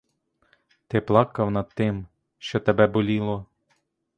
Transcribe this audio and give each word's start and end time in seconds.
Ти 0.87 1.01
плакав 1.01 1.51
над 1.51 1.69
тим, 1.69 2.07
що 2.39 2.59
тебе 2.59 2.87
боліло. 2.87 3.45